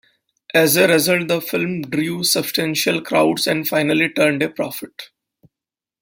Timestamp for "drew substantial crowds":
1.83-3.45